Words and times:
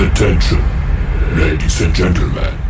Attention, 0.00 0.58
ladies 1.36 1.82
and 1.82 1.94
gentlemen. 1.94 2.69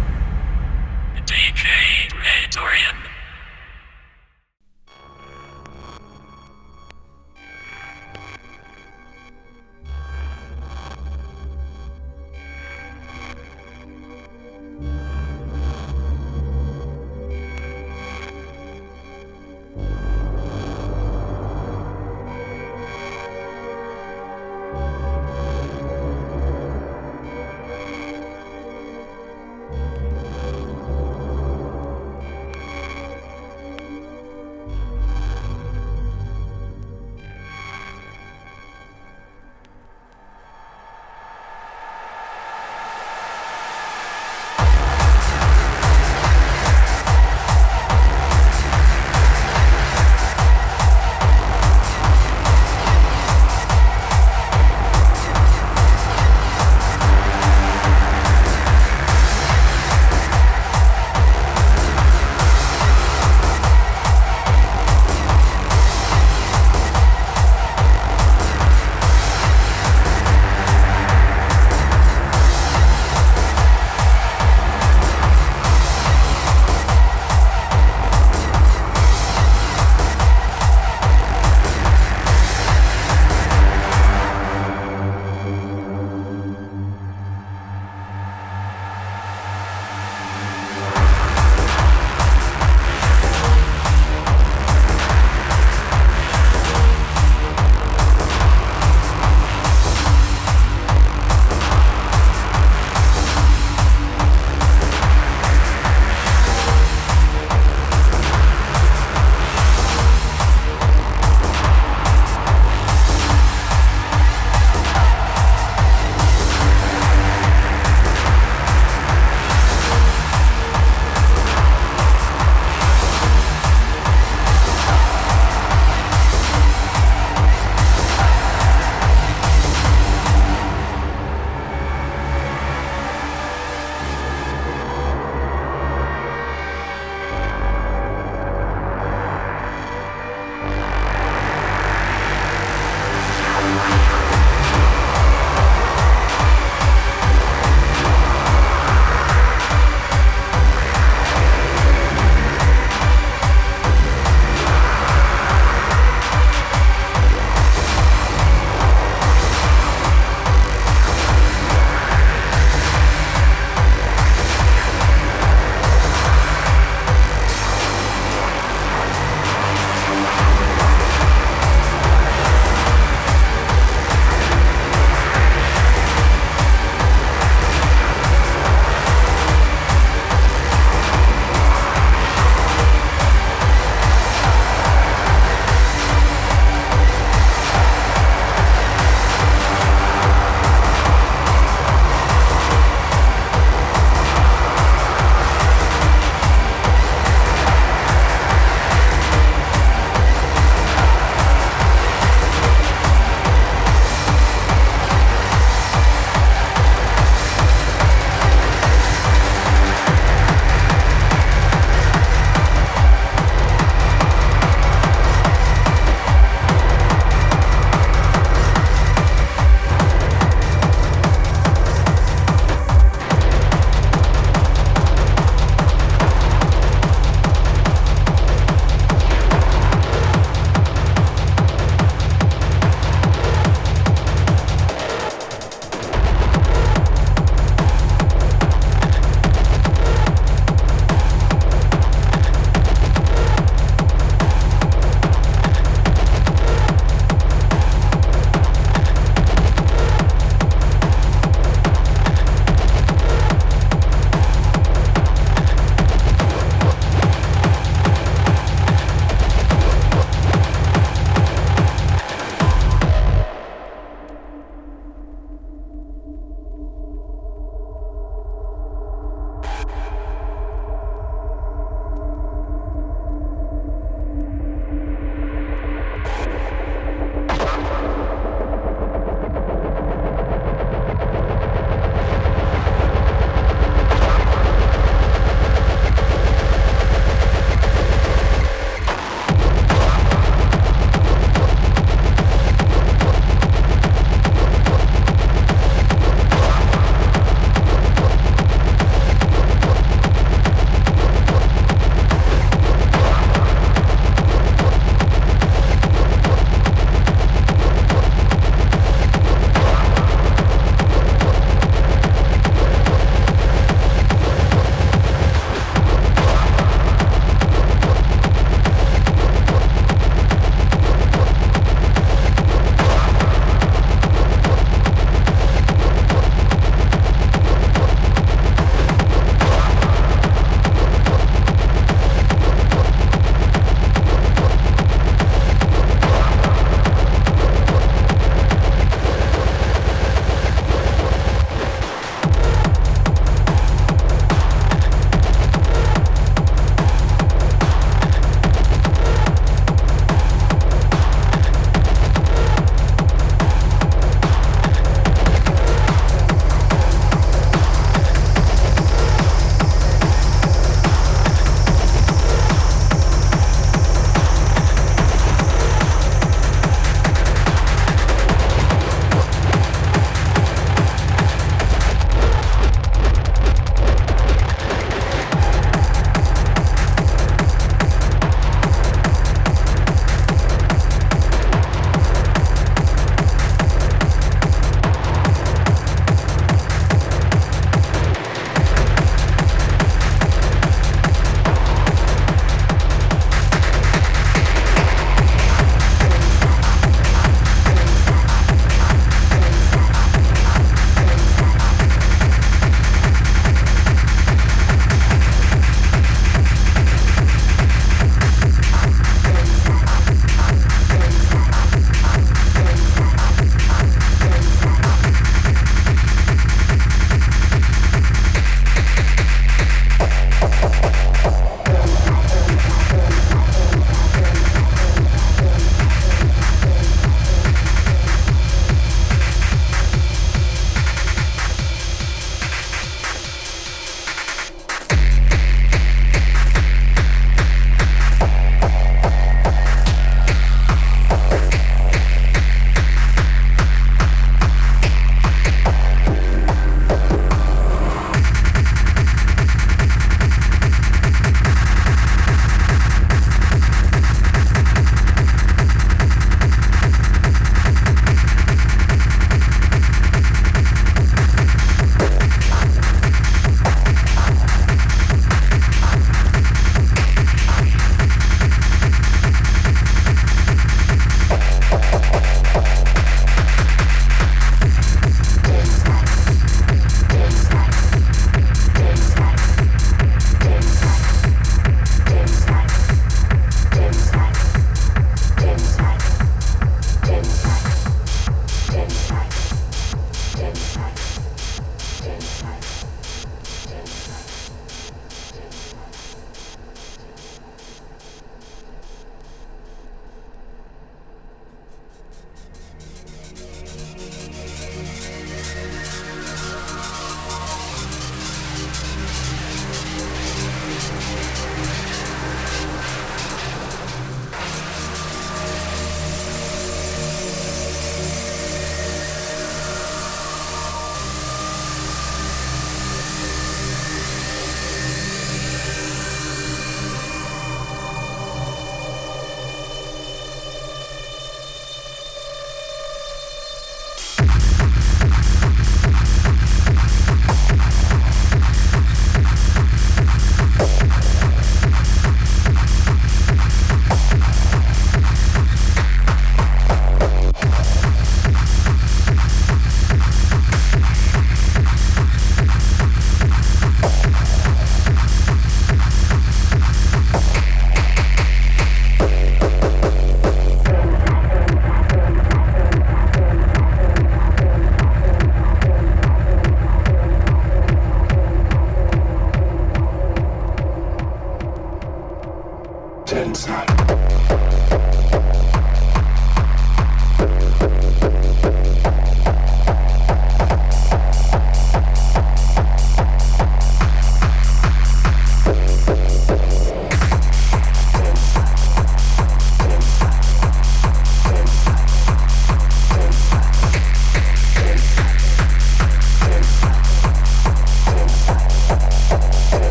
It's 573.60 573.66
hot. 573.68 573.99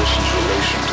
person's 0.00 0.32
relation 0.32 0.89